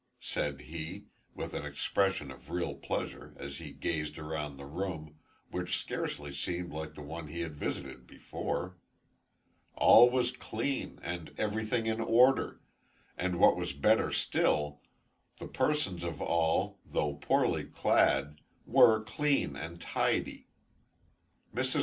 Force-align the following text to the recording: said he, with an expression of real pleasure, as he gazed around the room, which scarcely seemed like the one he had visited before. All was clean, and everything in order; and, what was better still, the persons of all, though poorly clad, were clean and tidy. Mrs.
said 0.19 0.61
he, 0.61 1.05
with 1.35 1.53
an 1.53 1.63
expression 1.63 2.31
of 2.31 2.49
real 2.49 2.73
pleasure, 2.73 3.35
as 3.37 3.59
he 3.59 3.69
gazed 3.71 4.17
around 4.17 4.57
the 4.57 4.65
room, 4.65 5.19
which 5.51 5.77
scarcely 5.77 6.33
seemed 6.33 6.71
like 6.73 6.95
the 6.95 7.03
one 7.03 7.27
he 7.27 7.41
had 7.41 7.55
visited 7.55 8.07
before. 8.07 8.77
All 9.75 10.09
was 10.09 10.35
clean, 10.35 10.97
and 11.03 11.31
everything 11.37 11.85
in 11.85 12.01
order; 12.01 12.61
and, 13.15 13.37
what 13.39 13.55
was 13.55 13.73
better 13.73 14.11
still, 14.11 14.81
the 15.37 15.47
persons 15.47 16.03
of 16.03 16.19
all, 16.19 16.79
though 16.83 17.13
poorly 17.13 17.65
clad, 17.65 18.41
were 18.65 19.03
clean 19.03 19.55
and 19.55 19.79
tidy. 19.79 20.47
Mrs. 21.53 21.79